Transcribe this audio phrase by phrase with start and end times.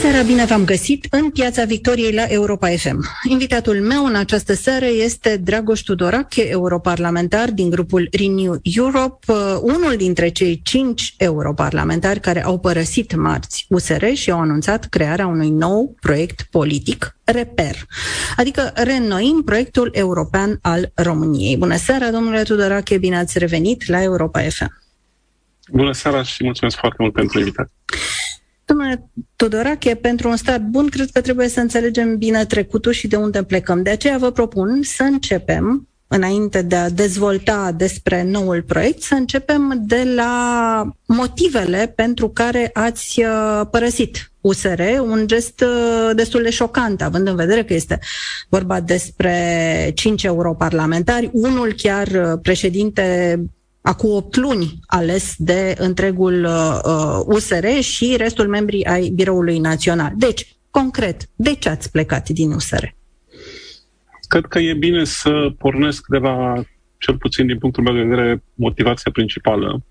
[0.00, 3.04] Bună seara, bine v-am găsit în Piața Victoriei la Europa FM.
[3.28, 9.94] Invitatul meu în această seară este Dragoș Tudorache, europarlamentar din grupul Renew Europe, uh, unul
[9.96, 15.94] dintre cei cinci europarlamentari care au părăsit marți USR și au anunțat crearea unui nou
[16.00, 17.76] proiect politic, REPER,
[18.36, 21.56] adică reînnoim proiectul european al României.
[21.56, 24.82] Bună seara, domnule Tudorache, bine ați revenit la Europa FM.
[25.72, 27.74] Bună seara și mulțumesc foarte mult pentru invitație.
[28.70, 33.16] Domnule Todorache, pentru un stat bun, cred că trebuie să înțelegem bine trecutul și de
[33.16, 33.82] unde plecăm.
[33.82, 39.82] De aceea vă propun să începem, înainte de a dezvolta despre noul proiect, să începem
[39.86, 47.02] de la motivele pentru care ați uh, părăsit USR, un gest uh, destul de șocant,
[47.02, 47.98] având în vedere că este
[48.48, 53.36] vorba despre cinci europarlamentari, unul chiar uh, președinte
[53.80, 60.12] acum 8 luni ales de întregul uh, USR și restul membrii ai Biroului Național.
[60.16, 62.84] Deci, concret, de ce ați plecat din USR?
[64.28, 66.62] Cred că e bine să pornesc de la,
[66.98, 69.82] cel puțin din punctul meu de vedere, motivația principală.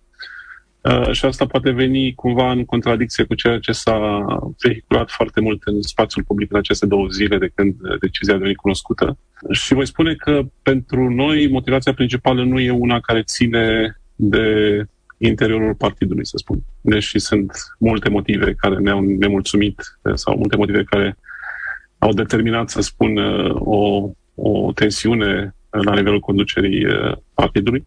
[0.82, 4.26] Uh, și asta poate veni cumva în contradicție cu ceea ce s-a
[4.60, 8.58] vehiculat foarte mult în spațiul public în aceste două zile de când decizia a devenit
[8.58, 9.18] cunoscută.
[9.52, 14.84] Și voi spune că pentru noi motivația principală nu e una care ține de
[15.18, 16.60] interiorul partidului, să spun.
[16.82, 21.18] Deși sunt multe motive care ne-au nemulțumit sau multe motive care
[21.98, 23.18] au determinat, să spun,
[23.54, 27.86] o, o tensiune la nivelul conducerii uh, partidului.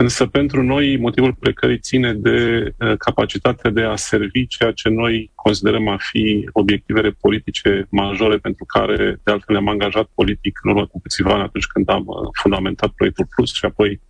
[0.00, 2.38] Însă pentru noi motivul plecării ține de
[2.78, 8.64] uh, capacitatea de a servi ceea ce noi considerăm a fi obiectivele politice majore pentru
[8.64, 12.28] care de altfel ne-am angajat politic în urmă cu câțiva ani atunci când am uh,
[12.32, 14.00] fundamentat proiectul Plus și apoi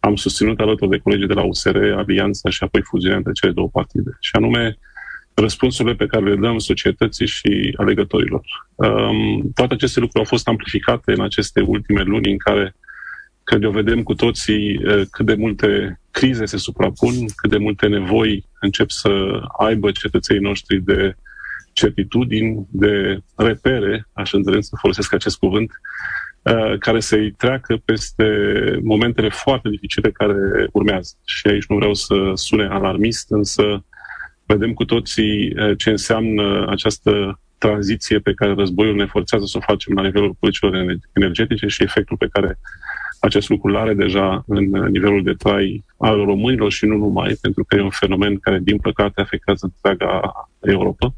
[0.00, 3.68] am susținut alături de colegii de la USR alianța și apoi fuziunea între cele două
[3.68, 4.16] partide.
[4.20, 4.78] Și anume
[5.34, 8.44] răspunsurile pe care le dăm societății și alegătorilor.
[8.74, 12.74] Um, toate aceste lucruri au fost amplificate în aceste ultime luni în care
[13.44, 18.44] Cred eu vedem cu toții cât de multe crize se suprapun, cât de multe nevoi
[18.60, 21.14] încep să aibă cetățenii noștri de
[21.72, 25.70] certitudini, de repere, aș îndrăzni să folosesc acest cuvânt,
[26.78, 28.26] care să-i treacă peste
[28.82, 31.14] momentele foarte dificile care urmează.
[31.24, 33.84] Și aici nu vreau să sune alarmist, însă
[34.46, 39.94] vedem cu toții ce înseamnă această tranziție pe care războiul ne forțează să o facem
[39.94, 42.58] la nivelul politicilor energetice și efectul pe care
[43.20, 47.76] acest lucru are deja în nivelul de trai al românilor și nu numai, pentru că
[47.76, 51.14] e un fenomen care, din păcate, afectează întreaga Europa.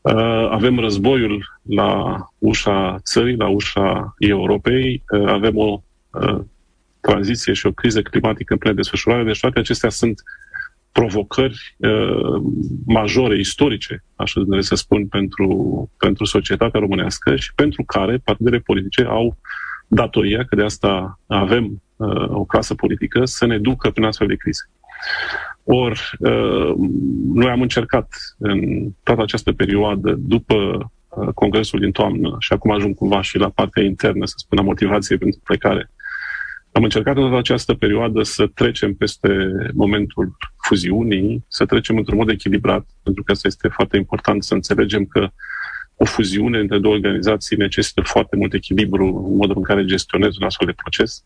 [0.00, 6.40] Uh, avem războiul la ușa țării, la ușa Europei, uh, avem o uh,
[7.00, 10.22] tranziție și o criză climatică în plină desfășurare, deci toate acestea sunt
[10.94, 12.42] provocări uh,
[12.86, 15.48] majore, istorice, aș vrea să spun, pentru,
[15.98, 19.34] pentru societatea românească și pentru care partidele politice au uh,
[19.94, 24.34] datoria, că de asta avem uh, o clasă politică, să ne ducă prin astfel de
[24.34, 24.70] crize.
[25.64, 26.74] Ori, uh,
[27.34, 30.54] noi am încercat în toată această perioadă, după
[31.08, 34.62] uh, Congresul din toamnă, și acum ajung cumva și la partea internă, să spun, a
[34.62, 35.90] motivației pentru plecare,
[36.76, 39.28] am încercat în toată această perioadă să trecem peste
[39.74, 40.36] momentul
[40.66, 45.28] fuziunii, să trecem într-un mod echilibrat, pentru că asta este foarte important să înțelegem că
[45.96, 50.46] o fuziune între două organizații necesită foarte mult echilibru în modul în care gestionezi un
[50.46, 51.24] astfel de proces.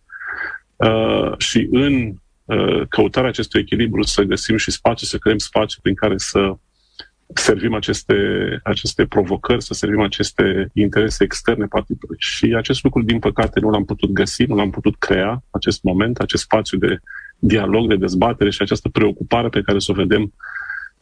[0.76, 5.94] Uh, și în uh, căutarea acestui echilibru să găsim și spațiu, să creăm spațiu prin
[5.94, 6.56] care să
[7.34, 8.14] servim aceste,
[8.62, 12.16] aceste provocări, să servim aceste interese externe partidului.
[12.18, 16.18] Și acest lucru, din păcate, nu l-am putut găsi, nu l-am putut crea, acest moment,
[16.18, 16.98] acest spațiu de
[17.38, 20.30] dialog, de dezbatere și această preocupare pe care să o vedem uh,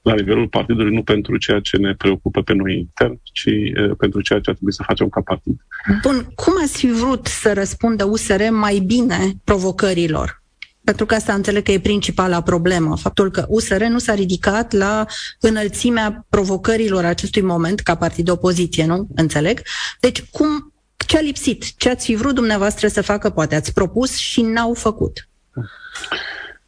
[0.07, 4.21] la nivelul partidului, nu pentru ceea ce ne preocupă pe noi intern, ci uh, pentru
[4.21, 5.57] ceea ce ar trebui să facem ca partid.
[6.03, 10.43] Bun, cum ați fi vrut să răspundă USR mai bine provocărilor?
[10.87, 15.07] Pentru că asta înțeleg că e principala problemă, faptul că USR nu s-a ridicat la
[15.41, 19.09] înălțimea provocărilor acestui moment ca partid de opoziție, nu?
[19.15, 19.61] Înțeleg?
[20.01, 20.73] Deci, cum,
[21.07, 21.77] ce a lipsit?
[21.77, 23.31] Ce ați fi vrut dumneavoastră să facă?
[23.31, 25.29] Poate ați propus și n-au făcut.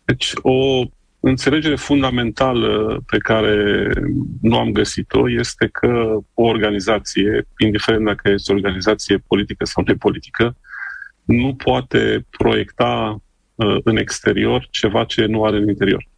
[0.04, 0.82] Deci, o
[1.20, 3.90] înțelegere fundamentală pe care
[4.40, 10.56] nu am găsit-o este că o organizație, indiferent dacă este o organizație politică sau nepolitică,
[11.24, 13.26] nu poate proiecta uh,
[13.84, 16.08] în exterior ceva ce nu are în interior.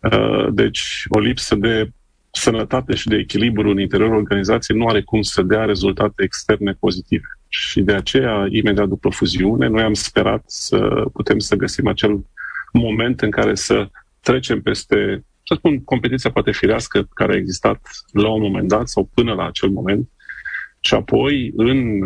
[0.00, 1.90] Uh, deci, o lipsă de
[2.30, 7.26] sănătate și de echilibru în interiorul organizației nu are cum să dea rezultate externe pozitive.
[7.48, 10.78] și de aceea, imediat după fuziune, noi am sperat să
[11.12, 12.24] putem să găsim acel
[12.72, 13.88] moment în care să
[14.20, 17.80] trecem peste, să spun, competiția poate firească care a existat
[18.12, 20.08] la un moment dat sau până la acel moment
[20.80, 22.00] și apoi în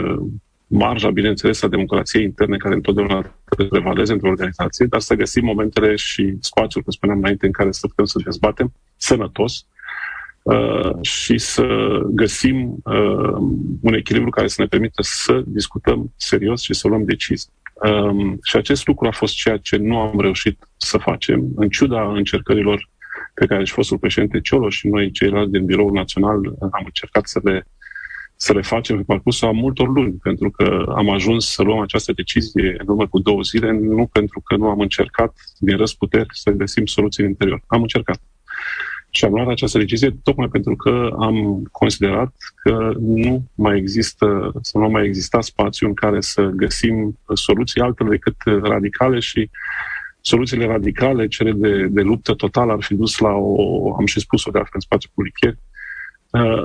[0.74, 3.38] marja, bineînțeles, a democrației interne care întotdeauna
[3.68, 7.86] prevaleze într-o organizație, dar să găsim momentele și spațiul, cum spuneam înainte, în care să
[7.86, 9.66] putem să dezbatem sănătos
[10.42, 11.66] uh, și să
[12.06, 13.36] găsim uh,
[13.80, 17.50] un echilibru care să ne permită să discutăm serios și să luăm decizii.
[17.74, 22.12] Um, și acest lucru a fost ceea ce nu am reușit să facem, în ciuda
[22.12, 22.88] încercărilor
[23.34, 27.40] pe care și fostul președinte Cioloș și noi, ceilalți din Biroul Național, am încercat să
[27.42, 27.66] le
[28.36, 32.12] să le facem pe parcursul a multor luni, pentru că am ajuns să luăm această
[32.12, 36.50] decizie în urmă cu două zile, nu pentru că nu am încercat din răsputeri să
[36.50, 37.62] găsim soluții în interior.
[37.66, 38.20] Am încercat.
[39.10, 44.78] Și am luat această decizie tocmai pentru că am considerat că nu mai există, să
[44.78, 49.50] nu mai exista spațiu în care să găsim soluții altele decât radicale și
[50.20, 54.50] soluțiile radicale, cele de, de luptă totală, ar fi dus la o, am și spus-o
[54.50, 55.73] de altfel în spațiu public ieri, Uh,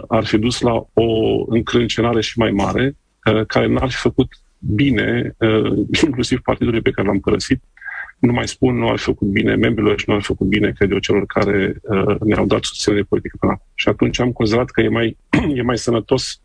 [0.07, 2.97] ar fi dus la o încrâncenare și mai mare,
[3.31, 4.27] uh, care n-ar fi făcut
[4.57, 7.63] bine, uh, inclusiv partidului pe care l-am părăsit.
[8.19, 10.71] Nu mai spun, nu ar fi făcut bine membrilor și nu ar fi făcut bine,
[10.71, 11.81] cred eu, celor care
[12.19, 13.65] ne-au dat susținere politică până acum.
[13.75, 15.17] Și atunci am considerat că e mai,
[15.55, 16.41] e mai sănătos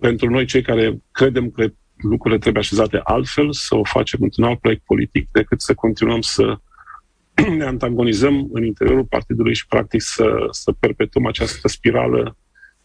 [0.00, 1.66] pentru noi, cei care credem că
[1.96, 6.58] lucrurile trebuie așezate altfel, să o facem într-un alt proiect politic, decât să continuăm să
[7.56, 12.36] ne antagonizăm în interiorul partidului și practic să, să perpetuăm această spirală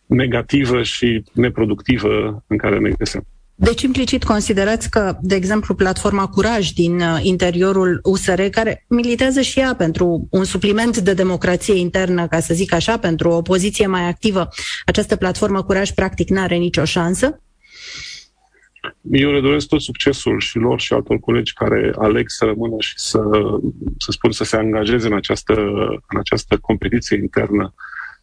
[0.05, 3.25] negativă și neproductivă în care ne găsim.
[3.55, 9.59] Deci implicit considerați că, de exemplu, platforma Curaj din uh, interiorul USR, care militează și
[9.59, 14.07] ea pentru un supliment de democrație internă, ca să zic așa, pentru o opoziție mai
[14.07, 14.47] activă,
[14.85, 17.41] această platformă Curaj practic nu are nicio șansă?
[19.11, 22.93] Eu le doresc tot succesul și lor și altor colegi care aleg să rămână și
[22.95, 23.19] să,
[23.97, 25.53] să spun, să se angajeze în această,
[26.07, 27.73] în această competiție internă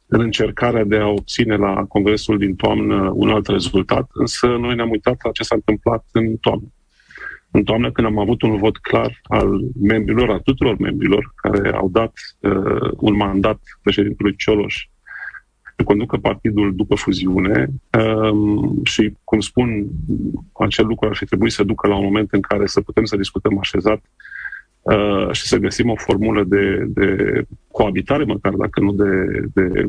[0.06, 4.90] în încercarea de a obține la Congresul din toamnă un alt rezultat, însă noi ne-am
[4.90, 6.72] uitat la ce s-a întâmplat în toamnă.
[7.50, 11.88] În toamnă, când am avut un vot clar al membrilor, a tuturor membrilor, care au
[11.88, 14.88] dat uh, un mandat președintelui Cioloș
[15.84, 19.86] conducă partidul după fuziune um, și, cum spun,
[20.52, 23.16] acel lucru ar fi trebuit să ducă la un moment în care să putem să
[23.16, 24.00] discutăm așezat
[24.82, 29.88] uh, și să găsim o formulă de, de coabitare, măcar dacă nu de, de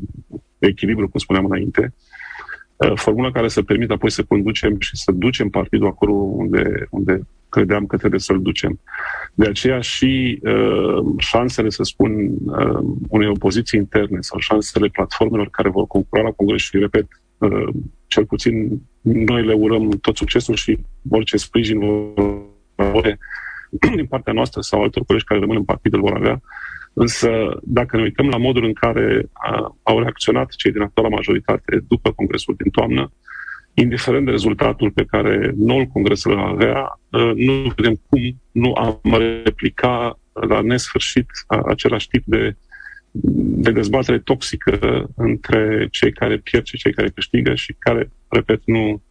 [0.59, 2.18] echilibru, cum spuneam înainte, uh,
[2.95, 7.85] formula care să permită apoi să conducem și să ducem partidul acolo unde, unde credeam
[7.85, 8.79] că trebuie să-l ducem.
[9.33, 12.11] De aceea și uh, șansele, să spun,
[12.45, 12.79] uh,
[13.09, 17.67] unei opoziții interne sau șansele platformelor care vor concura la Congres și, repet, uh,
[18.07, 20.79] cel puțin noi le urăm tot succesul și
[21.09, 21.79] orice sprijin
[22.75, 23.17] vor
[23.95, 26.41] din partea noastră sau altor colegi care rămân în partid îl vor avea.
[26.93, 27.29] Însă,
[27.63, 32.11] dacă ne uităm la modul în care uh, au reacționat cei din actuala majoritate după
[32.11, 33.29] Congresul din toamnă, uh,
[33.81, 38.99] indiferent de rezultatul pe care noul congres îl avea, uh, nu vedem cum nu am
[39.43, 41.25] replica la nesfârșit
[41.65, 42.55] același tip de,
[43.63, 49.01] de dezbatere toxică între cei care pierd și cei care câștigă și care, repet, nu,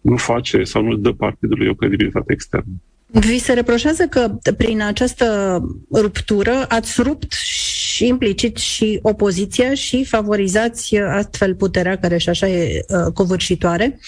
[0.00, 2.72] nu face sau nu dă partidului o credibilitate externă.
[3.06, 5.60] Vi se reproșează că prin această
[5.92, 12.84] ruptură ați rupt și implicit și opoziția și favorizați astfel puterea care și așa e
[12.88, 13.98] uh, covârșitoare.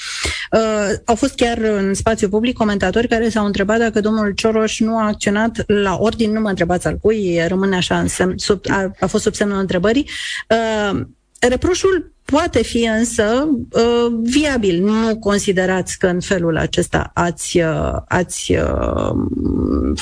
[0.53, 4.99] Uh, au fost chiar în spațiu public comentatori care s-au întrebat dacă domnul Cioroș nu
[4.99, 8.91] a acționat la ordine, nu mă întrebați al cui, rămâne așa în semn, sub, a,
[9.01, 10.09] a fost sub semnul întrebării.
[10.49, 11.01] Uh,
[11.41, 14.85] reproșul Poate fi însă uh, viabil.
[14.85, 19.11] Nu considerați că în felul acesta ați, uh, ați uh,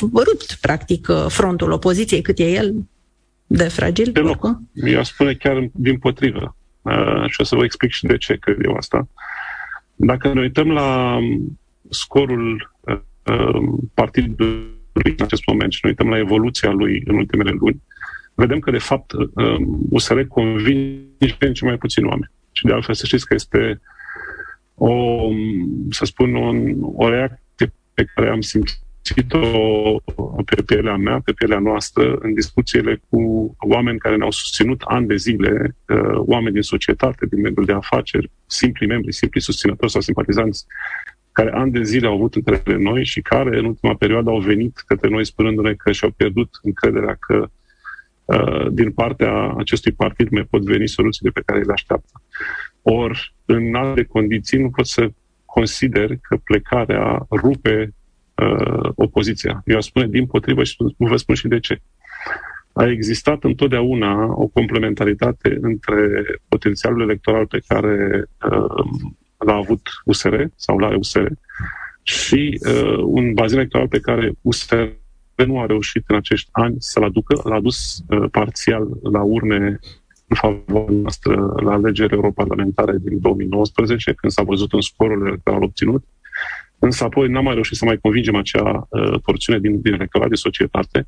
[0.02, 2.74] rupt, practic, uh, frontul opoziției, cât e el
[3.46, 4.12] de fragil?
[4.12, 4.58] De loc.
[4.72, 6.56] Eu spune chiar din potrivă.
[6.82, 9.08] Uh, și o să vă explic și de ce cred eu asta.
[9.94, 11.18] Dacă ne uităm la
[11.90, 12.98] scorul uh,
[13.94, 17.82] partidului în acest moment și ne uităm la evoluția lui în ultimele luni,
[18.34, 19.12] vedem că, de fapt,
[19.90, 22.30] USR convinge în ce mai puțin oameni.
[22.52, 23.80] Și, de altfel, să știți că este
[24.74, 25.18] o,
[25.90, 26.52] să spun, o,
[27.04, 29.40] o reacție pe care am simțit-o
[30.44, 33.20] pe pielea mea, pe pielea noastră, în discuțiile cu
[33.58, 38.30] oameni care ne-au susținut ani de zile, uh, oameni din societate, din mediul de afaceri,
[38.46, 40.66] simpli membri, simpli susținători sau simpatizanți,
[41.32, 44.82] care ani de zile au avut încredere noi și care, în ultima perioadă, au venit
[44.86, 47.50] către noi spunându-ne că și-au pierdut încrederea că Uh,
[48.70, 52.22] din partea acestui partid mai pot veni soluțiile pe care le așteaptă.
[52.82, 55.10] Ori, în alte condiții, nu pot să
[55.44, 57.94] consider că plecarea rupe
[58.34, 59.62] uh, opoziția.
[59.64, 61.80] Eu aș spune din potrivă și vă spun și de ce.
[62.72, 68.84] A existat întotdeauna o complementaritate între potențialul electoral pe care uh,
[69.38, 71.26] l-a avut USR sau la USR
[72.02, 74.88] și uh, un bazin electoral pe care USR
[75.42, 79.78] nu a reușit în acești ani să-l aducă, l-a dus uh, parțial la urne
[80.28, 86.04] în favoarea noastră la alegeri europarlamentare din 2019, când s-a văzut în scorul electoral obținut,
[86.78, 90.34] însă apoi n-am mai reușit să mai convingem acea uh, porțiune din, din electorat de
[90.34, 91.06] societate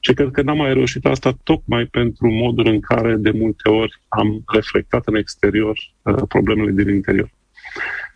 [0.00, 4.00] și cred că n-am mai reușit asta tocmai pentru modul în care de multe ori
[4.08, 7.30] am reflectat în exterior uh, problemele din interior.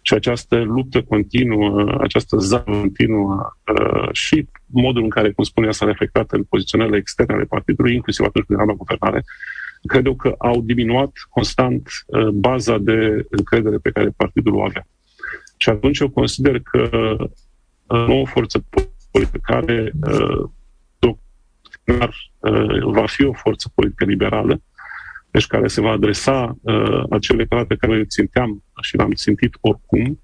[0.03, 5.87] Și această luptă continuă, această zavă continuă uh, și modul în care, cum spunea, s-a
[5.87, 9.25] reflectat în poziționările externe ale partidului, inclusiv atunci când era la guvernare,
[9.83, 14.87] cred eu că au diminuat constant uh, baza de încredere pe care partidul o avea.
[15.57, 16.89] Și atunci eu consider că
[17.87, 18.65] uh, nouă forță
[19.11, 20.49] politică care uh,
[20.99, 24.61] doctrinar uh, va fi o forță politică liberală,
[25.31, 30.21] deci care se va adresa uh, acele pe care le ținteam și l-am țintit oricum,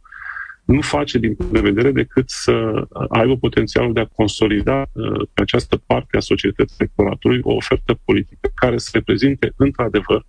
[0.64, 5.42] nu face din punct de vedere decât să aibă potențialul de a consolida uh, pe
[5.42, 10.24] această parte a societății electoratului o ofertă politică care să reprezinte într-adevăr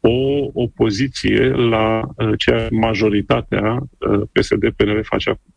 [0.00, 5.54] o opoziție la uh, ceea majoritatea uh, PSD-PNL face acum.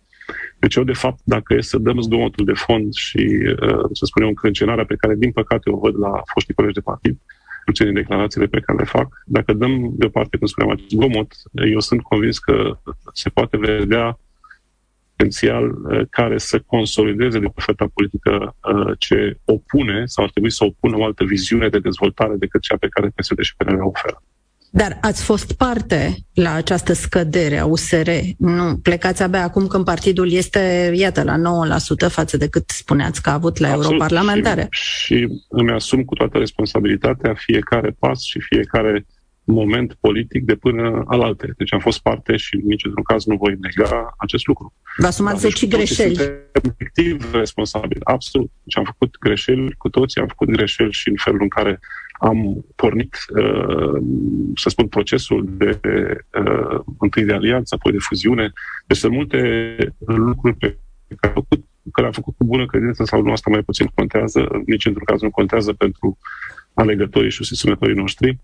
[0.59, 3.27] Deci eu, de fapt, dacă e să dăm zgomotul de fond și,
[3.61, 7.17] uh, să spunem, încrâncenarea pe care, din păcate, o văd la foștii colegi de partid,
[7.17, 7.34] puțin
[7.73, 9.21] din declarațiile pe care le fac.
[9.25, 12.77] Dacă dăm deoparte, cum spuneam, acest zgomot, eu sunt convins că
[13.13, 14.19] se poate vedea
[15.15, 20.63] potențial uh, care să consolideze de oferta politică uh, ce opune sau ar trebui să
[20.63, 24.23] opună o altă viziune de dezvoltare decât cea pe care PSD și PNL oferă.
[24.71, 28.09] Dar ați fost parte la această scădere a USR.
[28.37, 31.37] Nu plecați abia acum când partidul este, iată, la
[32.07, 33.91] 9% față de cât spuneați că a avut la Absolut.
[33.91, 34.67] europarlamentare.
[34.69, 39.05] Și, și îmi asum cu toată responsabilitatea fiecare pas și fiecare
[39.45, 41.47] moment politic de până alaltă.
[41.57, 44.73] Deci am fost parte și nici într-un caz nu voi nega acest lucru.
[44.97, 46.15] Vă asumați deci, și greșeli.
[46.15, 48.51] Suntem responsabil, absolut.
[48.63, 51.79] Deci am făcut greșeli cu toții, am făcut greșeli și în felul în care
[52.19, 54.01] am pornit, uh,
[54.55, 55.79] să spun, procesul de
[56.39, 58.51] uh, întâi de alianță, apoi de fuziune.
[58.87, 60.77] Deci sunt multe lucruri pe
[61.19, 64.47] care am făcut, care am făcut cu bună credință sau nu, asta mai puțin contează,
[64.65, 66.17] nici într-un caz nu contează pentru
[66.73, 68.39] alegătorii și susținătorii noștri.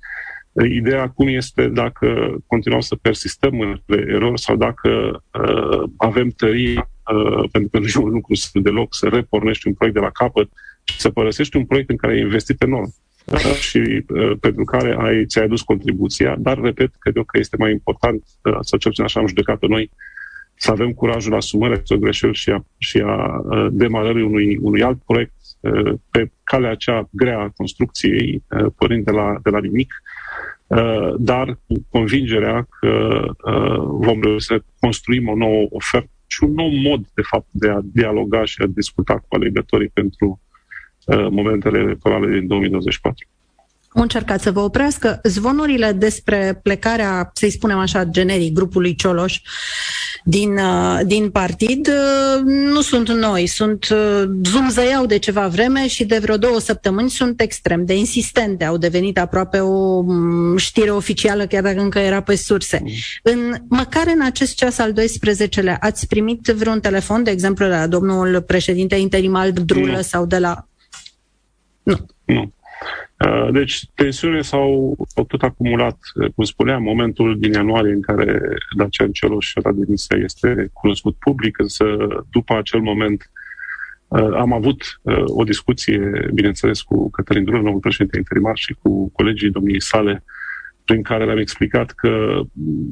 [0.70, 7.50] Ideea acum este dacă continuăm să persistăm în erori sau dacă uh, avem tărie, uh,
[7.52, 10.50] pentru că nu e un lucru deloc să repornești un proiect de la capăt
[10.84, 12.94] și să părăsești un proiect în care ai investit enorm
[13.60, 17.72] și uh, pentru care ai, ți-ai adus contribuția, dar, repet, cred eu că este mai
[17.72, 19.92] important, uh, sau cel puțin așa am judecat pe noi,
[20.56, 25.02] să avem curajul asumării acestor greșeli și a, și a uh, demarării unui, unui alt
[25.06, 29.94] proiect uh, pe calea acea grea a construcției, uh, pornind de la, de la nimic,
[30.68, 36.54] uh, dar cu convingerea că uh, vom reuși să construim o nouă ofertă și un
[36.54, 40.51] nou mod, de fapt, de a dialoga și a discuta cu alegătorii pentru Uh,
[41.30, 43.28] momentele electorale din 2024.
[43.94, 49.42] Încercați să vă oprească zvonurile despre plecarea, să-i spunem așa, generic, grupului Cioloș
[50.24, 53.88] din, uh, din partid uh, nu sunt noi, sunt
[54.44, 59.20] zumzăiau de ceva vreme și de vreo două săptămâni sunt extrem de insistente, au devenit
[59.20, 62.82] aproape o mm, știre oficială, chiar dacă încă era pe surse.
[62.84, 62.92] Mm.
[63.24, 68.42] În, măcar în acest ceas al 12-lea ați primit vreun telefon, de exemplu, la domnul
[68.42, 70.66] președinte interim Drulă sau de la
[71.84, 72.06] nu.
[72.26, 72.54] Nu.
[73.26, 78.42] Uh, deci tensiunile s-au, s-au tot acumulat, uh, cum spuneam, momentul din ianuarie în care
[78.78, 81.86] Dacian Cioloș a dat demisia este cunoscut public, însă
[82.32, 83.32] după acel moment
[84.08, 89.50] uh, am avut o discuție, bineînțeles, cu Cătălin Drulă, noul președinte interimar și cu colegii
[89.50, 90.24] domniei sale,
[90.86, 92.42] prin care le-am explicat că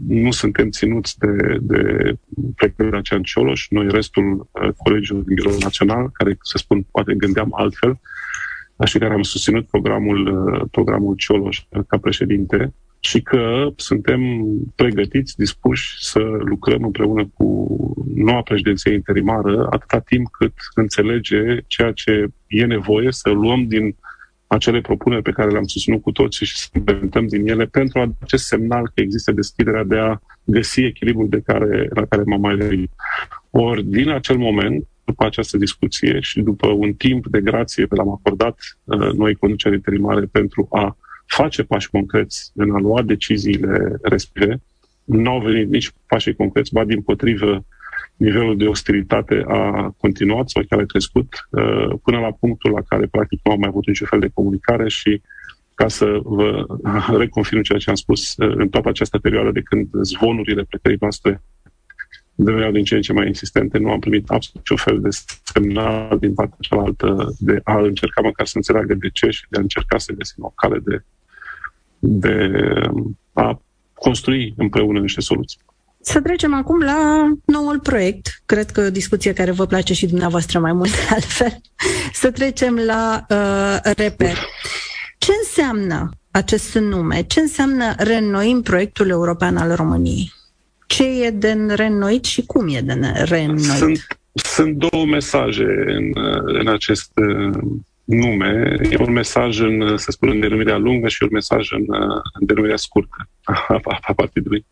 [0.08, 2.14] nu suntem ținuți de, de
[2.56, 8.00] plecările Dacian Cioloș, noi restul colegilor din Biroul Național, care, să spun, poate gândeam altfel,
[8.86, 14.22] și care am susținut programul, uh, programul Cioloș ca președinte și că suntem
[14.76, 17.68] pregătiți, dispuși să lucrăm împreună cu
[18.16, 23.96] noua președinție interimară atâta timp cât înțelege ceea ce e nevoie să luăm din
[24.48, 28.06] acele propuneri pe care le-am susținut cu toții și să implementăm din ele pentru a
[28.06, 32.42] da acest semnal că există deschiderea de a găsi echilibrul de care, la care m-am
[32.42, 32.92] mai referit.
[33.50, 38.10] Ori, din acel moment, după această discuție și după un timp de grație pe l-am
[38.10, 44.62] acordat uh, noi conducere interimare pentru a face pași concreți în a lua deciziile respective,
[45.04, 47.66] nu au venit nici pașii concreți, ba din potrivă,
[48.16, 53.06] nivelul de ostilitate a continuat sau chiar a crescut uh, până la punctul la care
[53.06, 55.22] practic nu am mai avut niciun fel de comunicare și
[55.74, 56.66] ca să vă
[57.18, 61.42] reconfirm ceea ce am spus uh, în toată această perioadă de când zvonurile plecării noastre
[62.44, 65.10] deveneau din ce în ce mai insistente, nu am primit absolut niciun fel de
[65.44, 69.62] semnal din partea cealaltă de a încerca măcar să înțeleagă de ce și de a
[69.62, 71.04] încerca să găsim o cale de,
[72.00, 72.62] de
[73.34, 73.62] a
[73.94, 75.60] construi împreună niște soluții.
[76.02, 78.42] Să trecem acum la noul proiect.
[78.46, 81.62] Cred că o discuție care vă place și dumneavoastră mai mult altfel.
[82.14, 84.38] Să trecem la uh, reper.
[85.18, 87.22] Ce înseamnă acest nume?
[87.22, 90.32] Ce înseamnă reînnoim proiectul european al României?
[90.90, 92.94] Ce e de reînnoit și cum e de
[93.24, 93.60] reînnoit?
[93.60, 96.12] Sunt, sunt două mesaje în,
[96.46, 97.58] în acest uh,
[98.04, 98.78] nume.
[98.90, 101.86] E un mesaj în, să spun, în denumirea lungă și un mesaj în,
[102.40, 103.30] în denumirea scurtă
[103.68, 104.66] a, a partidului.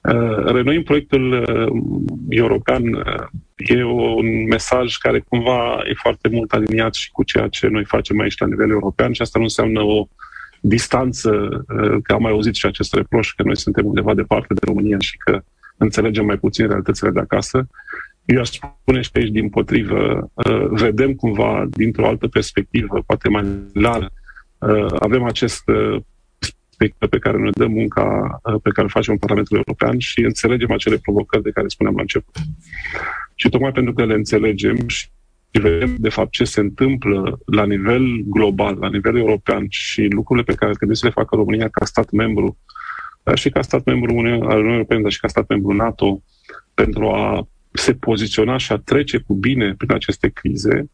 [0.00, 1.82] Uh, Renoim proiectul uh,
[2.28, 3.26] european uh,
[3.56, 8.20] e un mesaj care cumva e foarte mult aliniat și cu ceea ce noi facem
[8.20, 10.08] aici la nivel european și asta nu înseamnă o
[10.60, 11.64] distanță,
[12.02, 15.16] că am mai auzit și acest reproș că noi suntem undeva departe de România și
[15.16, 15.42] că
[15.76, 17.66] înțelegem mai puțin realitățile de acasă.
[18.24, 20.30] Eu aș spune și aici, din potrivă,
[20.70, 24.12] vedem cumva dintr-o altă perspectivă, poate mai largă,
[24.98, 25.62] avem acest
[26.78, 30.20] respectă pe care ne dă munca uh, pe care o facem în Parlamentul European și
[30.20, 32.34] înțelegem acele provocări de care spuneam la început.
[33.34, 35.08] Și tocmai pentru că le înțelegem și
[35.60, 40.54] vedem, de fapt, ce se întâmplă la nivel global, la nivel european și lucrurile pe
[40.54, 42.56] care trebuie să le facă România ca stat membru,
[43.22, 46.22] dar și ca stat membru al Uniunii Europene, dar și ca stat membru NATO,
[46.74, 50.90] pentru a se poziționa și a trece cu bine prin aceste crize,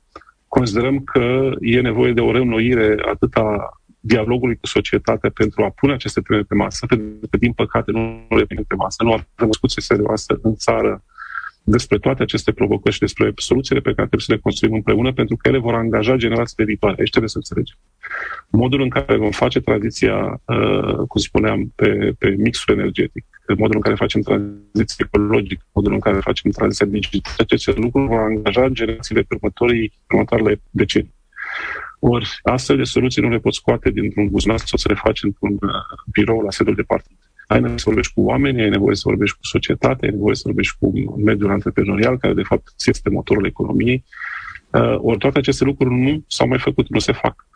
[0.48, 5.92] considerăm că e nevoie de o reînnoire atât a dialogului cu societatea pentru a pune
[5.92, 9.02] aceste teme pe masă, pentru că, din păcate, nu le punem pe masă.
[9.02, 11.04] Nu avem o discuție serioasă în țară
[11.64, 15.36] despre toate aceste provocări și despre soluțiile pe care trebuie să le construim împreună, pentru
[15.36, 16.96] că ele vor angaja generațiile viitoare.
[16.98, 17.76] Aici trebuie să înțelegem.
[18.50, 23.80] Modul în care vom face tranziția, uh, cum spuneam, pe, pe mixul energetic, modul în
[23.80, 29.20] care facem tranziția ecologică, modul în care facem tranziția digitală, aceste lucruri vor angaja generațiile
[29.22, 31.14] pe următorii, următoarele decenii.
[31.98, 35.52] Ori astfel de soluții nu le poți scoate dintr-un buzunar sau să le faci într-un
[35.52, 35.70] uh,
[36.12, 37.16] birou la sediul de partid.
[37.46, 40.42] Ai nevoie să vorbești cu oamenii, ai nevoie să vorbești cu societatea, ai nevoie să
[40.44, 40.92] vorbești cu
[41.24, 44.04] mediul antreprenorial, care de fapt este motorul economiei.
[44.70, 47.46] Uh, ori toate aceste lucruri nu s-au mai făcut, nu se fac.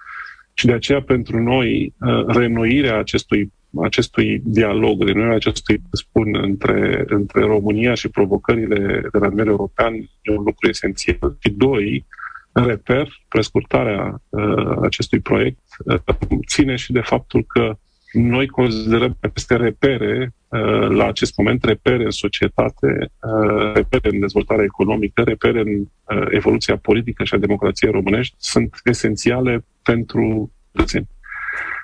[0.55, 7.41] Și de aceea, pentru noi, uh, reînnoirea acestui, acestui dialog, reînnoirea acestui, spun, între, între
[7.41, 11.37] România și provocările de la nivel european e un lucru esențial.
[11.39, 12.07] Și doi,
[12.53, 15.99] reper, prescurtarea uh, acestui proiect, uh,
[16.47, 17.79] ține și de faptul că
[18.13, 24.65] noi considerăm aceste repere, uh, la acest moment, repere în societate, uh, repere în dezvoltarea
[24.65, 31.09] economică, repere în uh, evoluția politică și a democrației românești, sunt esențiale pentru cetățeni.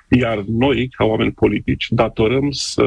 [0.09, 2.83] Iar noi, ca oameni politici, datorăm să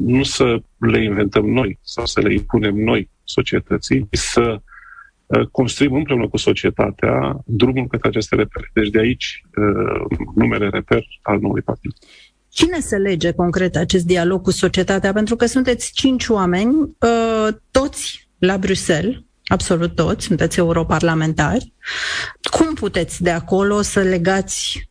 [0.00, 4.60] nu să le inventăm noi sau să le impunem noi societății, să
[5.28, 8.70] Uh, construim împreună cu societatea drumul către aceste repere.
[8.72, 11.92] Deci de aici uh, numele reper al noului partid.
[12.58, 15.12] Cine se lege concret acest dialog cu societatea?
[15.12, 21.72] Pentru că sunteți cinci oameni, uh, toți la Bruxelles, absolut toți, sunteți europarlamentari.
[22.50, 24.88] Cum puteți de acolo să legați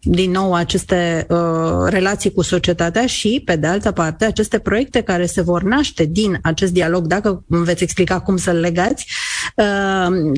[0.00, 1.38] din nou aceste uh,
[1.86, 6.38] relații cu societatea și, pe de altă parte, aceste proiecte care se vor naște din
[6.42, 9.35] acest dialog, dacă îmi veți explica cum să-l legați, uh,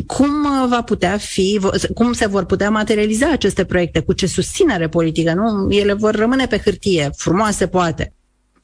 [0.07, 1.61] cum va putea fi,
[1.94, 5.71] cum se vor putea materializa aceste proiecte, cu ce susținere politică, nu?
[5.71, 8.14] Ele vor rămâne pe hârtie, frumoase poate,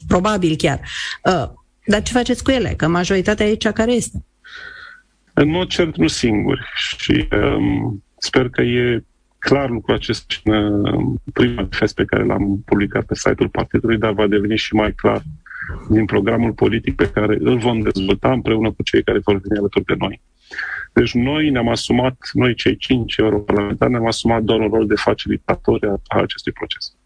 [0.09, 0.81] probabil chiar.
[1.25, 1.49] Uh,
[1.87, 2.75] dar ce faceți cu ele?
[2.77, 4.25] Că majoritatea e cea care este.
[5.35, 6.61] În mod cert, nu singuri.
[6.99, 9.05] Și um, sper că e
[9.39, 14.27] clar lucrul acesta în prima manifest pe care l-am publicat pe site-ul partidului, dar va
[14.27, 15.23] deveni și mai clar
[15.91, 19.85] din programul politic pe care îl vom dezvolta împreună cu cei care vor veni alături
[19.85, 20.21] de noi.
[20.93, 25.87] Deci noi ne-am asumat, noi cei cinci europarlamentari, ne-am asumat doar un rol de facilitatori
[25.87, 26.97] a acestui proces.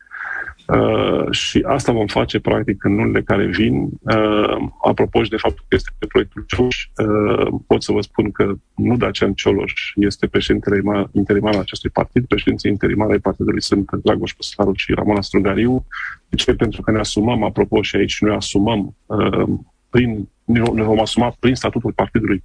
[0.68, 3.88] Uh, și asta vom face practic în lunile care vin.
[4.00, 8.30] Uh, apropo și de faptul că este pe proiectul Cioloș, uh, pot să vă spun
[8.30, 10.82] că nu Dacian Cioloș este președintele
[11.12, 15.86] interimar al acestui partid, președinții interimare ai partidului sunt Dragoș Păscaru și Ramona Strugariu.
[16.28, 16.54] De ce?
[16.54, 19.48] Pentru că ne asumăm, apropo și aici, noi asumăm uh,
[19.90, 22.42] prin, ne vom asuma prin statutul partidului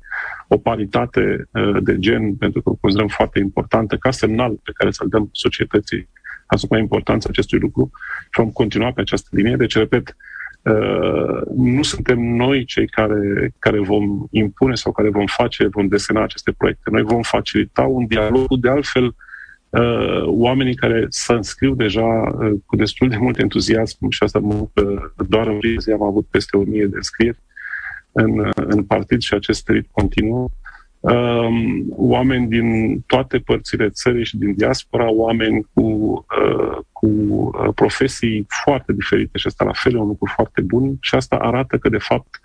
[0.48, 4.92] o paritate uh, de gen, pentru că o considerăm foarte importantă, ca semnal pe care
[4.92, 6.10] să-l dăm societății
[6.46, 7.92] asupra importanței acestui lucru
[8.24, 9.56] și vom continua pe această linie.
[9.56, 10.16] Deci, repet,
[10.64, 16.24] Uh, nu suntem noi cei care, care vom impune sau care vom face, vom desena
[16.24, 16.90] aceste proiecte.
[16.92, 19.16] Noi vom facilita un dialog de altfel
[19.80, 24.68] uh, oamenii care se înscriu deja uh, cu destul de mult entuziasm și asta mă,
[25.28, 27.42] doar în zi am avut peste o mie de înscrieri
[28.12, 30.50] în, în partid și acest ritm continuă.
[31.00, 38.46] Um, oameni din toate părțile țării și din diaspora, oameni cu, uh, cu uh, profesii
[38.64, 41.90] foarte diferite și asta la fel e un lucru foarte bun și asta arată că,
[41.90, 42.40] de fapt,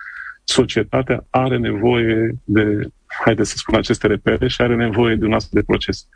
[0.45, 2.89] societatea are nevoie de,
[3.25, 6.09] haideți să spun aceste repere, și are nevoie de un astfel de proces.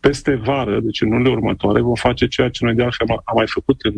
[0.00, 3.34] Peste vară, deci în lunile următoare, vom face ceea ce noi de altfel am, am
[3.36, 3.94] mai făcut în 2017-2018,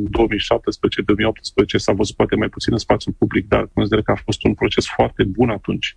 [1.77, 4.87] s-a văzut poate mai puțin în spațiul public, dar consider că a fost un proces
[4.87, 5.97] foarte bun atunci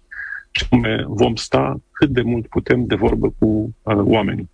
[0.51, 0.65] și
[1.07, 4.49] vom sta cât de mult putem de vorbă cu uh, oamenii.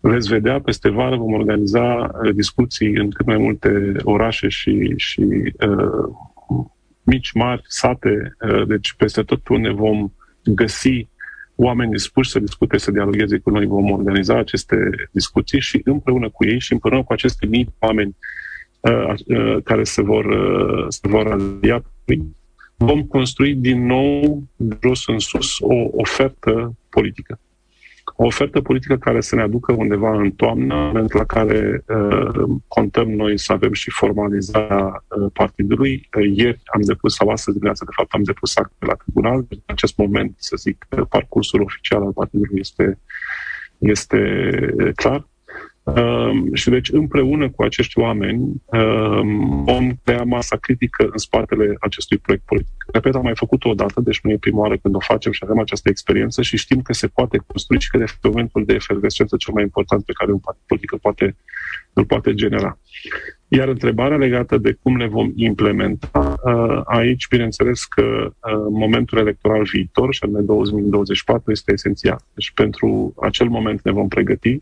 [0.00, 5.52] Veți vedea, peste vară vom organiza uh, discuții în cât mai multe orașe și, și
[5.68, 6.14] uh,
[7.02, 10.12] mici, mari, sate, uh, deci peste tot unde vom
[10.54, 11.08] găsi
[11.54, 14.76] oameni dispuși să discute, să dialogueze cu noi, vom organiza aceste
[15.10, 18.16] discuții și împreună cu ei și împreună cu aceste mii oameni
[18.80, 21.84] uh, uh, care se vor, uh, se vor alia
[22.76, 27.40] vom construi din nou, de jos în sus, o ofertă politică.
[28.18, 33.10] O ofertă politică care să ne aducă undeva în toamnă, moment la care uh, contăm
[33.10, 36.08] noi să avem și formalizarea uh, partidului.
[36.16, 39.46] Uh, ieri am depus, sau astăzi dimineața, de fapt, am depus acte la tribunal.
[39.48, 42.98] În acest moment, să zic, parcursul oficial al partidului este,
[43.78, 44.20] este
[44.94, 45.26] clar.
[45.86, 52.18] Um, și deci împreună cu acești oameni um, vom crea masa critică în spatele acestui
[52.18, 52.84] proiect politic.
[52.92, 55.58] Repet, am mai făcut-o odată, deci nu e prima oară când o facem și avem
[55.58, 59.54] această experiență și știm că se poate construi și că de momentul de efervescență cel
[59.54, 61.36] mai important pe care un partid politic poate,
[61.92, 62.78] îl poate genera.
[63.48, 68.32] Iar întrebarea legată de cum le vom implementa, uh, aici, bineînțeles că uh,
[68.70, 72.18] momentul electoral viitor, și anume 2024, este esențial.
[72.34, 74.58] Deci pentru acel moment ne vom pregăti,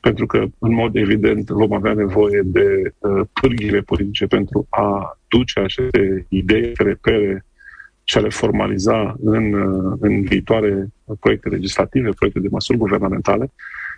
[0.00, 5.60] pentru că, în mod evident, vom avea nevoie de uh, pârghile politice pentru a duce
[5.60, 7.44] aceste idei, repere
[8.04, 10.88] și a le formaliza în, uh, în viitoare
[11.20, 13.52] proiecte legislative, proiecte de măsuri guvernamentale.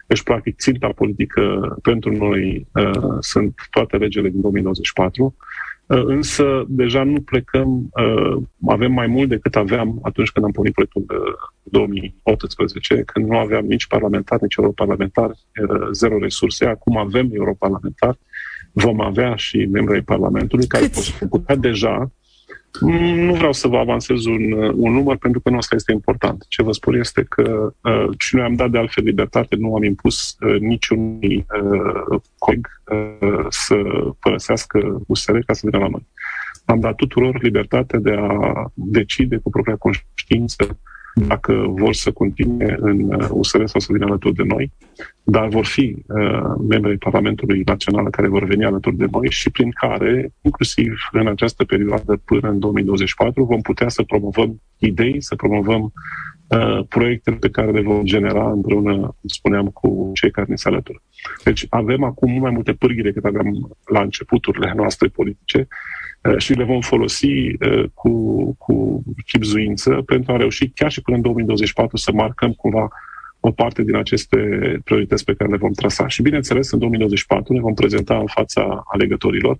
[0.06, 7.02] Deci, practic, ținta politică pentru noi uh, sunt toate legile din 2024 Uh, însă deja
[7.02, 11.14] nu plecăm, uh, avem mai mult decât aveam atunci când am pornit proiectul de
[11.62, 15.30] 2018, când nu aveam nici parlamentar, nici europarlamentar,
[15.92, 16.66] zero resurse.
[16.66, 18.18] Acum avem europarlamentar,
[18.72, 22.10] vom avea și membri ai Parlamentului care pot putea deja
[22.80, 26.44] nu vreau să vă avansez un, un număr pentru că nu asta este important.
[26.48, 29.82] Ce vă spun este că uh, și noi am dat de altfel libertate, nu am
[29.82, 33.74] impus uh, niciunui uh, coleg uh, să
[34.20, 36.06] părăsească USR ca să vină la noi.
[36.64, 40.78] Am dat tuturor libertate de a decide cu propria conștiință
[41.14, 44.72] dacă vor să continue în USR uh, sau să vină alături de noi,
[45.22, 49.70] dar vor fi uh, membrii Parlamentului Național care vor veni alături de noi și prin
[49.70, 55.92] care, inclusiv în această perioadă până în 2024, vom putea să promovăm idei, să promovăm
[56.46, 61.02] uh, proiectele pe care le vom genera împreună, spuneam, cu cei care ne se alătură.
[61.44, 66.01] Deci avem acum mult mai multe pârghii decât aveam la începuturile noastre politice Uh,
[66.36, 71.22] și le vom folosi uh, cu, cu chipzuință pentru a reuși chiar și până în
[71.22, 72.88] 2024 să marcăm cumva
[73.40, 74.38] o parte din aceste
[74.84, 76.08] priorități pe care le vom trasa.
[76.08, 79.58] Și bineînțeles, în 2024 ne vom prezenta în fața alegătorilor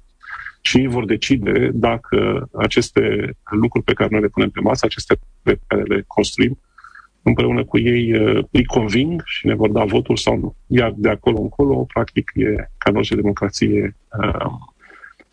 [0.60, 5.18] și ei vor decide dacă aceste lucruri pe care noi le punem pe masă, aceste
[5.42, 6.58] pe care le construim,
[7.22, 10.54] împreună cu ei uh, îi conving și ne vor da votul sau nu.
[10.66, 13.96] Iar de acolo încolo, practic, e ca în orice democrație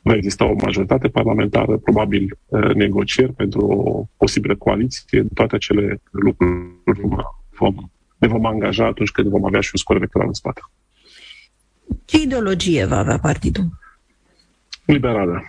[0.09, 6.53] va exista o majoritate parlamentară, probabil uh, negocieri pentru o posibilă coaliție, toate acele lucruri
[7.57, 7.75] vom,
[8.17, 10.61] ne vom angaja atunci când vom avea și un scor electoral în spate.
[12.05, 13.67] Ce ideologie va avea partidul?
[14.85, 15.43] Liberală.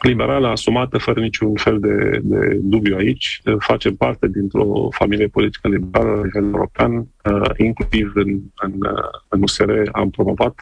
[0.00, 3.42] Liberală, asumată, fără niciun fel de, de dubiu aici.
[3.58, 9.42] Facem parte dintr-o familie politică liberală la nivel european, uh, inclusiv în, în, uh, în
[9.42, 10.54] USR am promovat,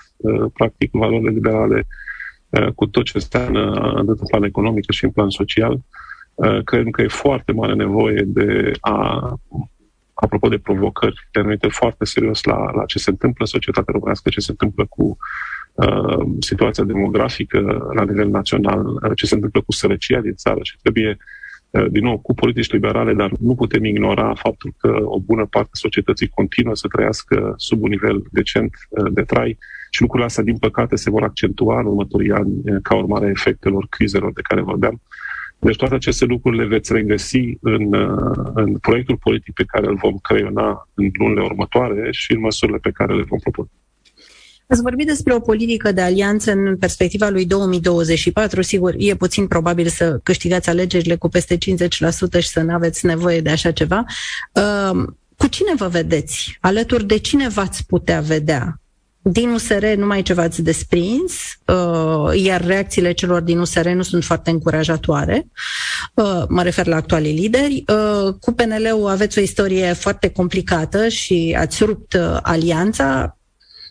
[0.53, 2.10] practic, valorile liberale Uh,
[2.75, 5.81] cu tot ce înseamnă atât în plan economic cât și în plan social.
[6.35, 9.35] Uh, cred că e foarte mare nevoie de a,
[10.15, 13.93] apropo de provocări, de a ne foarte serios la, la ce se întâmplă în societatea
[13.93, 15.17] românească, ce se întâmplă cu
[15.75, 20.77] uh, situația demografică la nivel național, uh, ce se întâmplă cu sărăcia din țară și
[20.83, 21.17] trebuie
[21.91, 25.79] din nou, cu politici liberale, dar nu putem ignora faptul că o bună parte a
[25.79, 28.71] societății continuă să trăiască sub un nivel decent
[29.11, 29.59] de trai
[29.91, 33.87] și lucrurile astea, din păcate, se vor accentua în următorii ani ca urmare a efectelor
[33.91, 35.01] crizelor de care vorbeam.
[35.59, 37.95] Deci toate aceste lucruri le veți regăsi în,
[38.55, 42.91] în proiectul politic pe care îl vom creiona în lunile următoare și în măsurile pe
[42.91, 43.69] care le vom propune.
[44.67, 48.63] Ați vorbit despre o politică de alianță în perspectiva lui 2024.
[48.63, 51.59] Sigur, e puțin probabil să câștigați alegerile cu peste 50%
[52.39, 54.05] și să nu aveți nevoie de așa ceva.
[54.55, 55.05] Uh,
[55.37, 56.59] cu cine vă vedeți?
[56.61, 58.81] Alături de cine v-ați putea vedea?
[59.23, 61.33] Din USR numai ce v-ați desprins,
[61.67, 65.47] uh, iar reacțiile celor din USR nu sunt foarte încurajatoare.
[66.15, 67.85] Uh, mă refer la actualii lideri.
[68.41, 73.35] Cu PNL-ul aveți o istorie foarte complicată și ați rupt alianța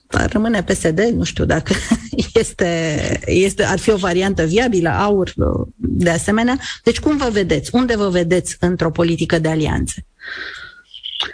[0.10, 1.74] rămâne PSD, nu știu dacă
[2.34, 5.34] este, este, ar fi o variantă viabilă, aur
[5.76, 6.60] de asemenea.
[6.84, 7.70] Deci cum vă vedeți?
[7.74, 10.06] Unde vă vedeți într-o politică de alianțe?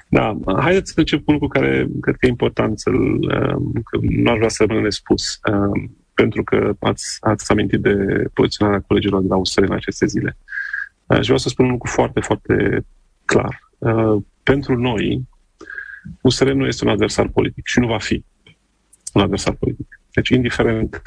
[0.09, 3.97] Da, haideți să încep cu un lucru care cred că e important să-l, um, că
[4.01, 9.21] nu aș vrea să rămână nespus, um, pentru că ați, ați amintit de poziționarea colegilor
[9.21, 10.37] de la USR în aceste zile.
[11.05, 12.85] Uh, și vreau să spun un lucru foarte, foarte
[13.25, 13.59] clar.
[13.77, 15.27] Uh, pentru noi,
[16.21, 18.23] USR nu este un adversar politic și nu va fi
[19.13, 19.99] un adversar politic.
[20.13, 21.01] Deci, indiferent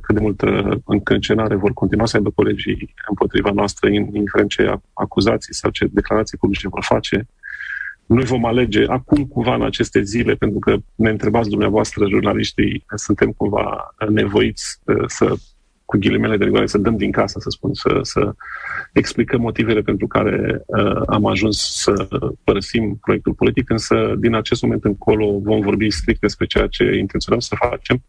[0.00, 5.70] cât de multă încăncenare vor continua să aibă colegii împotriva noastră, indiferent ce acuzații sau
[5.70, 7.26] ce declarații publice vor face,
[8.08, 13.32] noi vom alege acum cumva în aceste zile, pentru că ne întrebați dumneavoastră, jurnaliștii, suntem
[13.32, 15.34] cumva nevoiți să
[15.84, 18.34] cu ghilimele de rigoare, să dăm din casă, să spun, să, să
[18.92, 22.08] explicăm motivele pentru care uh, am ajuns să
[22.44, 27.40] părăsim proiectul politic, însă din acest moment încolo vom vorbi strict despre ceea ce intenționăm
[27.40, 28.02] să facem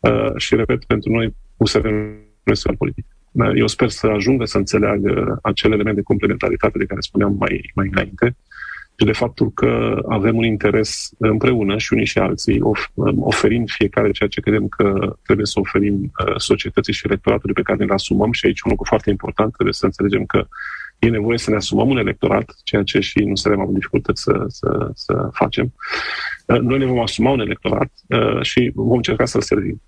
[0.00, 3.06] uh, și, repet, pentru noi USR nu este politic.
[3.32, 7.70] Uh, eu sper să ajungă să înțeleagă acele elemente de complementaritate de care spuneam mai,
[7.74, 8.53] mai înainte, uh,
[8.96, 12.60] și de faptul că avem un interes împreună și unii și alții,
[13.20, 17.84] oferind fiecare ceea ce credem că trebuie să oferim uh, societății și electoratului pe care
[17.84, 20.46] ne asumăm și aici un lucru foarte important, trebuie să înțelegem că
[20.98, 24.44] e nevoie să ne asumăm un electorat, ceea ce și nu să avem dificultăți să,
[24.48, 25.74] să, să facem.
[26.46, 29.82] Uh, noi ne vom asuma un electorat uh, și vom încerca să-l servim.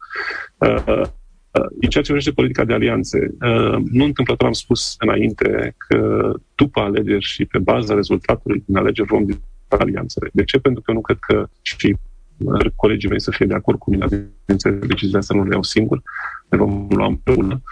[1.80, 6.80] În ceea ce privește politica de alianțe, uh, nu întâmplător am spus înainte că după
[6.80, 10.30] alegeri și pe baza rezultatului din alegeri vom discuta alianțele.
[10.32, 10.58] De ce?
[10.58, 11.96] Pentru că nu cred că și
[12.36, 14.06] uh, colegii mei să fie de acord cu mine,
[14.44, 16.02] deciziile astea nu le iau singur,
[16.48, 17.62] le vom lua împreună.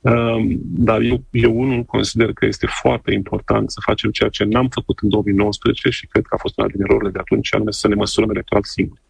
[0.00, 4.68] Um, dar eu, eu unul consider că este foarte important să facem ceea ce n-am
[4.68, 7.88] făcut în 2019 și cred că a fost una din erorile de atunci, anume să
[7.88, 9.00] ne măsurăm electoral singuri.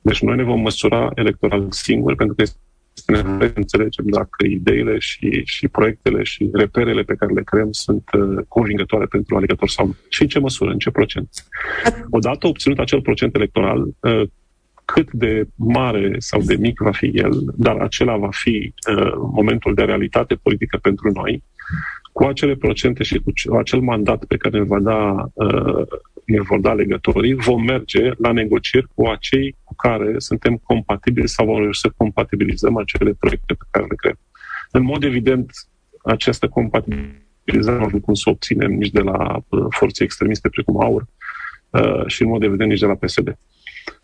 [0.00, 2.58] Deci noi ne vom măsura electoral singuri pentru că este
[3.06, 7.72] este nevoie să înțelegem dacă ideile și, și proiectele și reperele pe care le creăm
[7.72, 9.94] sunt uh, convingătoare pentru alegători sau nu.
[10.08, 11.28] Și în ce măsură, în ce procent.
[12.10, 14.22] Odată obținut acel procent electoral, uh,
[14.84, 19.74] cât de mare sau de mic va fi el, dar acela va fi uh, momentul
[19.74, 21.42] de realitate politică pentru noi,
[22.12, 25.86] cu acele procente și cu acel mandat pe care ne va da uh,
[26.26, 31.46] ne vor da legătorii, vom merge la negocieri cu acei cu care suntem compatibili sau
[31.46, 34.18] vom să compatibilizăm acele proiecte pe care le creăm.
[34.70, 35.50] În mod evident,
[36.04, 41.06] această compatibilizare nu cum să obținem nici de la uh, forțe extremiste precum AUR
[41.70, 43.38] uh, și în mod evident nici de la PSD.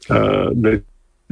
[0.08, 0.82] Uh, deci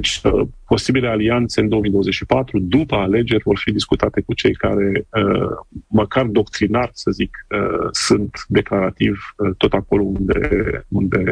[0.01, 5.51] deci, uh, posibile alianțe în 2024, după alegeri, vor fi discutate cu cei care, uh,
[5.87, 9.19] măcar doctrinar, să zic, uh, sunt declarativ
[9.57, 11.23] tot acolo unde, unde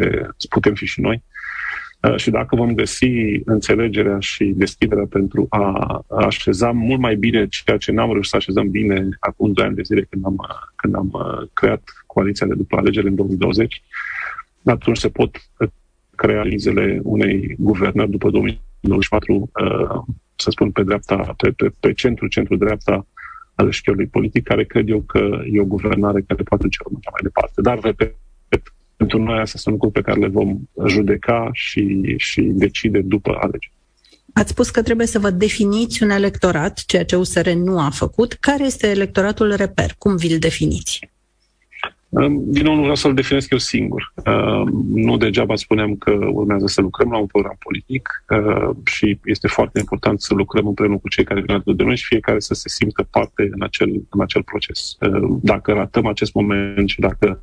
[0.49, 1.25] putem fi și noi.
[2.17, 3.11] Și dacă vom găsi
[3.45, 8.71] înțelegerea și deschiderea pentru a așeza mult mai bine ceea ce n-am reușit să așezăm
[8.71, 10.37] bine acum 2 ani de zile când am,
[10.77, 11.11] când am
[11.53, 13.83] creat coaliția de după alegeri în 2020,
[14.65, 15.37] atunci se pot
[16.15, 22.27] crea analizele unei guvernări după 2024, uh, să spun, pe dreapta, pe, pe, pe centru,
[22.27, 23.07] centru-dreapta
[23.55, 27.21] al șchiului politic, care cred eu că e o guvernare care poate duce România mai
[27.23, 27.61] departe.
[27.61, 28.15] Dar, repet,
[28.99, 33.73] pentru noi astea sunt lucruri pe care le vom judeca și, și decide după alegeri.
[34.33, 38.33] Ați spus că trebuie să vă definiți un electorat, ceea ce USR nu a făcut.
[38.33, 39.95] Care este electoratul reper?
[39.99, 41.11] Cum vi-l definiți?
[42.39, 44.13] Din nou, nu vreau să-l definesc eu singur.
[44.93, 48.25] Nu degeaba spuneam că urmează să lucrăm la un program politic
[48.85, 52.05] și este foarte important să lucrăm împreună cu cei care vin alături de noi și
[52.05, 54.97] fiecare să se simtă parte în acel, în acel proces.
[55.41, 57.43] Dacă ratăm acest moment și dacă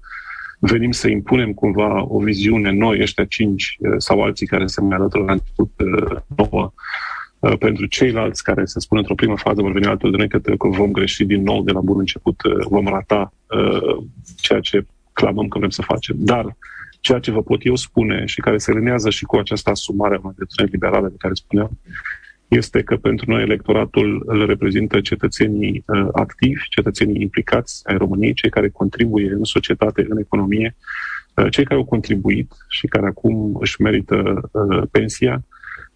[0.60, 5.24] venim să impunem cumva o viziune noi, ăștia cinci sau alții care se mai alătură
[5.24, 5.72] la început
[6.36, 6.74] nouă,
[7.46, 10.40] Uh, pentru ceilalți care, să spun, într-o primă fază vor veni altul de noi că,
[10.40, 14.04] că vom greși din nou de la bun început, uh, vom rata uh,
[14.38, 16.16] ceea ce clamăm că vrem să facem.
[16.20, 16.58] Dar
[17.00, 20.34] ceea ce vă pot eu spune și care se linează și cu această asumare a
[20.36, 21.80] de liberale de care spuneam,
[22.48, 28.50] este că pentru noi electoratul îl reprezintă cetățenii uh, activi, cetățenii implicați ai României, cei
[28.50, 30.76] care contribuie în societate, în economie,
[31.36, 35.44] uh, cei care au contribuit și care acum își merită uh, pensia.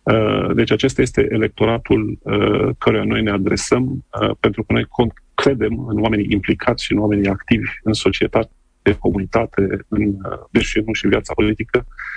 [0.03, 4.87] Uh, deci acesta este electoratul uh, căruia noi ne adresăm, uh, pentru că noi
[5.33, 10.79] credem în oamenii implicați și în oamenii activi în societate, în comunitate, în, uh, deci
[10.79, 12.08] nu și în viața politică, Uh,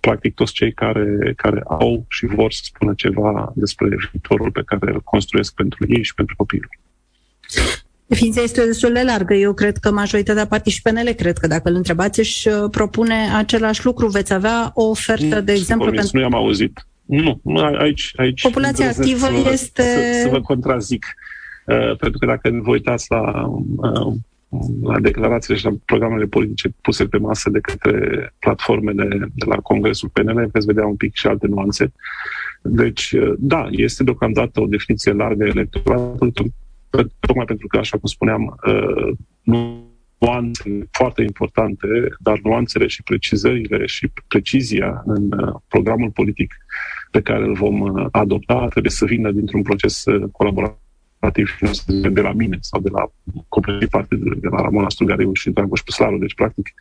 [0.00, 4.92] practic toți cei care, care au și vor să spună ceva despre viitorul pe care
[4.92, 6.70] îl construiesc pentru ei și pentru copilul.
[8.06, 9.34] Definiția este destul de largă.
[9.34, 13.14] Eu cred că majoritatea partii și PNL cred că dacă îl întrebați își uh, propune
[13.36, 14.08] același lucru.
[14.08, 15.90] Veți avea o ofertă, de exemplu...
[15.90, 16.10] Pentru...
[16.12, 16.86] Nu i-am auzit.
[17.04, 17.40] Nu,
[17.78, 18.12] aici...
[18.16, 19.82] aici Populația activă să, este...
[19.82, 21.06] Să, să vă contrazic.
[21.66, 24.14] Uh, pentru că dacă vă uitați la uh,
[24.82, 30.08] la declarațiile și la programele politice puse pe masă de către platformele de la Congresul
[30.08, 31.92] PNL, veți vedea un pic și alte nuanțe.
[32.62, 36.16] Deci, da, este deocamdată o definiție largă electorală,
[37.20, 39.16] tocmai pentru că, așa cum spuneam, uh,
[40.18, 41.86] nuanțele foarte importante,
[42.18, 46.54] dar nuanțele și precizările și precizia în uh, programul politic
[47.10, 50.84] pe care îl vom uh, adopta trebuie să vină dintr-un proces colaborativ
[51.18, 51.46] partid
[51.88, 53.12] de la mine sau de la
[53.48, 56.18] completii partidului, de la Ramona Strugariu și Dragoș Păslaru.
[56.18, 56.74] Deci, practic,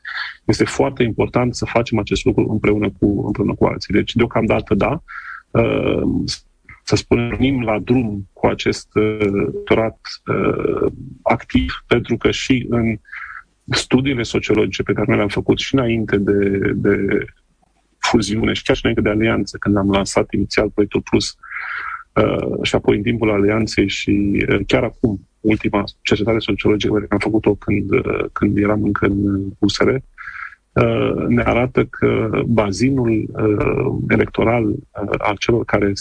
[0.45, 3.93] este foarte important să facem acest lucru împreună cu, împreună cu alții.
[3.93, 5.03] Deci, deocamdată, da,
[5.51, 6.01] uh,
[6.83, 8.87] să spunem, la drum cu acest
[9.41, 12.97] doctorat uh, activ, pentru că și în
[13.65, 17.25] studiile sociologice pe care noi le-am făcut și înainte de, de
[18.09, 21.35] fuziune și chiar și înainte de alianță, când am lansat inițial proiectul Plus,
[22.15, 27.13] Uh, și apoi în timpul alianței și uh, chiar acum, ultima cercetare sociologică pe care
[27.13, 34.03] am făcut-o când, uh, când eram încă în USR, uh, ne arată că bazinul uh,
[34.07, 34.77] electoral uh,
[35.17, 35.93] al celor care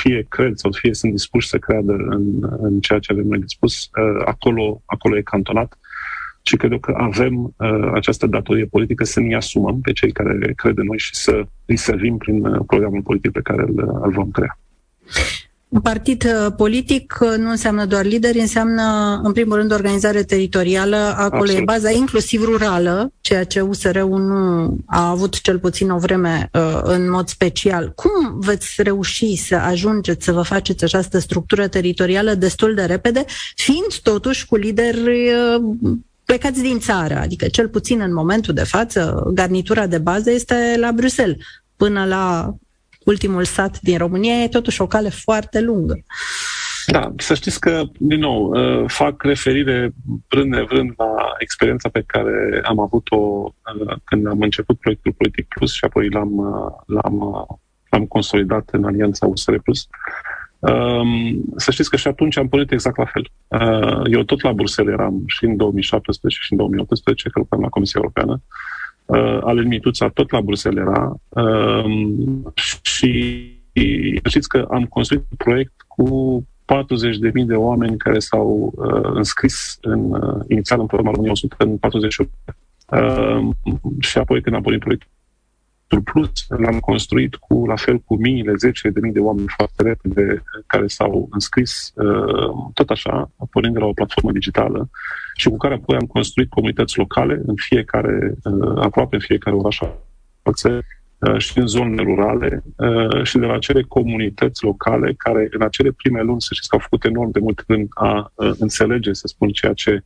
[0.00, 3.90] fie cred sau fie sunt dispuși să creadă în, în ceea ce avem noi dispus,
[4.24, 5.78] acolo, acolo e cantonat
[6.42, 7.54] și cred că avem
[7.92, 11.76] această datorie politică să ne asumăm pe cei care cred în noi și să îi
[11.76, 14.58] servim prin programul politic pe care îl, îl vom crea.
[15.68, 20.96] Un partid uh, politic uh, nu înseamnă doar lideri, înseamnă, în primul rând, organizare teritorială.
[20.96, 21.60] Acolo Absolut.
[21.60, 26.80] e baza, inclusiv rurală, ceea ce USR-ul nu a avut cel puțin o vreme uh,
[26.82, 27.92] în mod special.
[27.94, 33.24] Cum veți reuși să ajungeți să vă faceți această structură teritorială destul de repede,
[33.54, 35.30] fiind totuși cu lideri
[36.24, 40.92] plecați din țară, adică cel puțin în momentul de față, garnitura de bază este la
[40.92, 41.36] Bruxelles
[41.76, 42.54] până la
[43.06, 46.04] ultimul sat din România, e totuși o cale foarte lungă.
[46.86, 49.92] Da, să știți că, din nou, uh, fac referire
[50.28, 55.72] vrând nevrând la experiența pe care am avut-o uh, când am început proiectul Politic Plus
[55.72, 57.46] și apoi l-am, uh, l-am,
[57.90, 59.86] l-am consolidat în alianța USR Plus.
[60.58, 63.30] Um, să știți că și atunci am pornit exact la fel.
[64.10, 68.00] Eu tot la Bruxelles eram și în 2017 și în 2018, că lucram la Comisia
[68.00, 68.75] Europeană uh,
[69.40, 71.84] Alen Mituța tot la Bruxelles era uh,
[72.82, 73.44] și
[74.24, 80.12] știți că am construit un proiect cu 40.000 de oameni care s-au uh, înscris în,
[80.12, 82.30] uh, inițial în programa România 100 în 48.
[82.90, 83.48] Uh,
[83.98, 85.10] și apoi când am pornit proiectul
[85.86, 90.42] Plus, l-am construit cu, la fel, cu miile, zece de mii de oameni foarte repede
[90.66, 94.90] care s-au înscris, uh, tot așa, pornind de la o platformă digitală
[95.34, 99.80] și cu care apoi am construit comunități locale în fiecare, uh, aproape în fiecare oraș
[99.80, 102.62] uh, și în zonele rurale
[103.22, 106.82] și de la acele comunități locale care în acele prime luni, să știți că au
[106.82, 110.02] făcut enorm de mult în a înțelege, să spun, ceea ce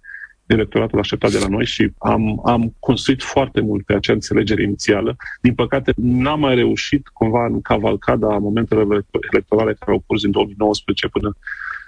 [0.53, 5.17] electoratul aștepta de la noi și am, am construit foarte mult pe acea înțelegere inițială.
[5.41, 11.09] Din păcate, n-am mai reușit cumva în cavalcada momentelor electorale care au curs din 2019
[11.09, 11.37] până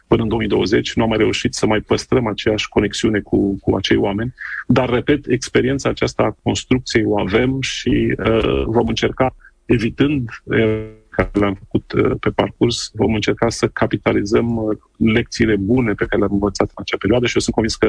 [0.06, 3.96] până în 2020, nu am mai reușit să mai păstrăm aceeași conexiune cu, cu acei
[3.96, 4.34] oameni,
[4.66, 11.30] dar, repet, experiența aceasta a construcției o avem și uh, vom încerca, evitând uh, care
[11.32, 16.32] le-am făcut uh, pe parcurs, vom încerca să capitalizăm uh, lecțiile bune pe care le-am
[16.32, 17.86] învățat în acea perioadă și eu sunt convins că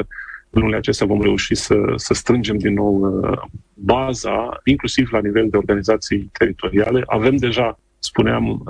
[0.50, 3.40] în lunile acestea vom reuși să, să strângem din nou uh,
[3.74, 7.02] baza, inclusiv la nivel de organizații teritoriale.
[7.06, 8.62] Avem deja, spuneam,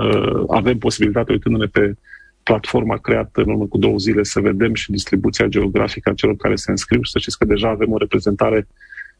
[0.49, 1.95] avem posibilitatea, uitându-ne pe
[2.43, 6.57] platforma creată în urmă cu două zile, să vedem și distribuția geografică a celor care
[6.57, 7.03] se înscriu.
[7.03, 8.67] Să știți că deja avem o reprezentare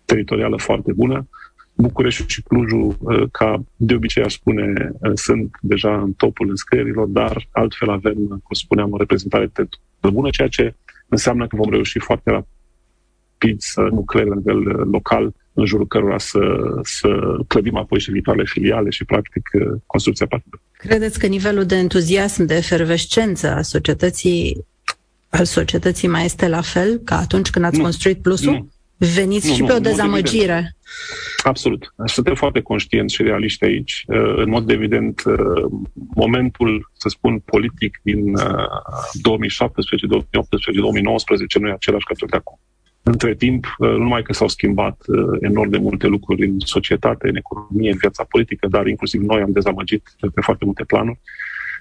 [0.05, 1.29] teritorială foarte bună.
[1.77, 2.97] București și Clujul,
[3.33, 8.93] ca de obicei aș spune, sunt deja în topul înscrierilor, dar altfel avem, cum spuneam,
[8.93, 9.53] o reprezentare
[10.01, 10.75] bună, ceea ce
[11.09, 14.59] înseamnă că vom reuși foarte rapid să nucleăm la nivel
[14.91, 16.39] local în jurul cărora să,
[16.83, 19.51] să clădim apoi și viitoarele filiale și, practic,
[19.87, 20.65] construcția partidului.
[20.73, 24.65] Credeți că nivelul de entuziasm, de efervescență a societății,
[25.29, 28.53] al societății mai este la fel ca atunci când ați nu, construit plusul?
[28.53, 28.69] Nu.
[28.97, 30.77] Veniți nu, și nu, pe o dezamăgire.
[31.43, 31.95] Absolut.
[32.05, 34.05] Suntem foarte conștienți și realiști aici.
[34.07, 35.65] Uh, în mod evident, uh,
[36.15, 38.33] momentul, să spun, politic din
[39.13, 42.59] 2017, 2018, 2019 nu e același ca tot de acum.
[43.07, 47.29] Între timp, uh, nu numai că s-au schimbat uh, enorm de multe lucruri în societate,
[47.29, 51.21] în economie, în viața politică, dar inclusiv noi am dezamăgit pe foarte multe planuri.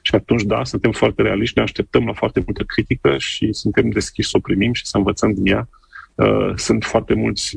[0.01, 4.29] Și atunci, da, suntem foarte realiști, ne așteptăm la foarte multă critică și suntem deschiși
[4.29, 5.69] să o primim și să învățăm din ea.
[6.15, 7.55] Uh, sunt foarte mulți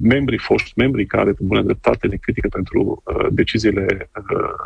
[0.00, 4.10] membri, foști membri, care, pe bună dreptate, ne critică pentru deciziile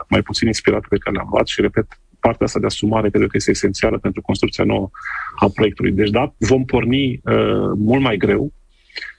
[0.09, 1.87] mai puțin inspirate pe care le-am luat și, repet,
[2.21, 4.91] partea asta de asumare cred că este esențială pentru construcția nouă
[5.39, 5.93] a proiectului.
[5.93, 8.53] Deci, da, vom porni uh, mult mai greu,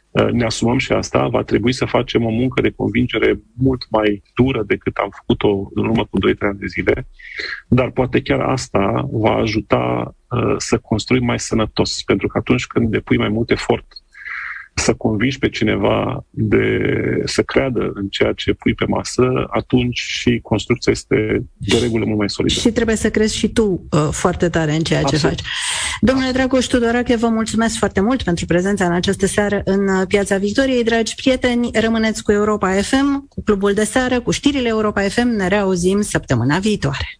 [0.10, 4.24] uh, ne asumăm și asta, va trebui să facem o muncă de convingere mult mai
[4.36, 7.08] dură decât am făcut-o în urmă cu 2-3 ani de zile,
[7.68, 10.19] dar poate chiar asta va ajuta uh,
[10.58, 13.86] să construim mai sănătos, pentru că atunci când depui mai mult efort
[14.80, 16.82] să convingi pe cineva de
[17.26, 22.18] să creadă în ceea ce pui pe masă, atunci și construcția este de regulă mult
[22.18, 22.60] mai solidă.
[22.60, 25.22] Și trebuie să crezi și tu uh, foarte tare în ceea Absolut.
[25.22, 25.42] ce faci.
[26.02, 30.38] Domnule Dragoș Tudorache, vă mulțumesc foarte mult pentru prezența în această seară în uh, Piața
[30.38, 30.84] Victoriei.
[30.84, 35.28] Dragi prieteni, rămâneți cu Europa FM, cu Clubul de Seară, cu știrile Europa FM.
[35.28, 37.20] Ne reauzim săptămâna viitoare.